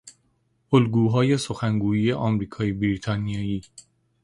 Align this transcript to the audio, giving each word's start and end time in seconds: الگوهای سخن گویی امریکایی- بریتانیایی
الگوهای 0.73 1.37
سخن 1.37 1.79
گویی 1.79 2.11
امریکایی- 2.11 2.71
بریتانیایی 2.81 3.61